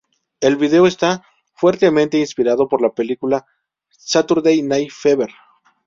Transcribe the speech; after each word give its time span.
El 0.39 0.55
vídeo 0.55 0.87
está 0.87 1.23
fuertemente 1.53 2.17
inspirado 2.17 2.67
por 2.67 2.81
la 2.81 2.89
película 2.89 3.45
Saturday 3.91 4.63
Night 4.63 4.89
Fever. 4.91 5.29